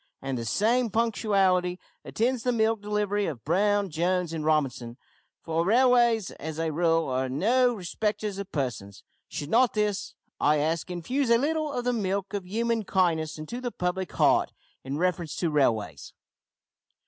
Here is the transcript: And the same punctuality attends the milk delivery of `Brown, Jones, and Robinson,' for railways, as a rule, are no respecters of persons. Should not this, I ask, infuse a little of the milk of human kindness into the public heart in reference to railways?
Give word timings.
And 0.19 0.35
the 0.35 0.45
same 0.45 0.89
punctuality 0.89 1.79
attends 2.03 2.41
the 2.41 2.51
milk 2.51 2.81
delivery 2.81 3.27
of 3.27 3.43
`Brown, 3.43 3.89
Jones, 3.89 4.33
and 4.33 4.43
Robinson,' 4.43 4.97
for 5.43 5.63
railways, 5.63 6.31
as 6.39 6.57
a 6.57 6.71
rule, 6.71 7.07
are 7.07 7.29
no 7.29 7.75
respecters 7.75 8.39
of 8.39 8.51
persons. 8.51 9.03
Should 9.27 9.51
not 9.51 9.75
this, 9.75 10.15
I 10.39 10.57
ask, 10.57 10.89
infuse 10.89 11.29
a 11.29 11.37
little 11.37 11.71
of 11.71 11.85
the 11.85 11.93
milk 11.93 12.33
of 12.33 12.47
human 12.47 12.81
kindness 12.83 13.37
into 13.37 13.61
the 13.61 13.69
public 13.69 14.11
heart 14.13 14.53
in 14.83 14.97
reference 14.97 15.35
to 15.35 15.51
railways? 15.51 16.13